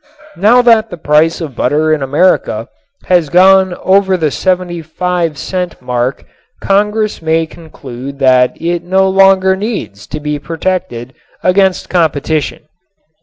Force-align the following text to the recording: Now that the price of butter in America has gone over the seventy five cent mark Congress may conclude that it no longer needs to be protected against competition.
Now 0.35 0.63
that 0.63 0.89
the 0.89 0.97
price 0.97 1.41
of 1.41 1.55
butter 1.55 1.93
in 1.93 2.01
America 2.01 2.67
has 3.03 3.29
gone 3.29 3.75
over 3.75 4.17
the 4.17 4.31
seventy 4.31 4.81
five 4.81 5.37
cent 5.37 5.79
mark 5.79 6.25
Congress 6.59 7.21
may 7.21 7.45
conclude 7.45 8.17
that 8.17 8.59
it 8.59 8.81
no 8.81 9.07
longer 9.07 9.55
needs 9.55 10.07
to 10.07 10.19
be 10.19 10.39
protected 10.39 11.13
against 11.43 11.87
competition. 11.87 12.63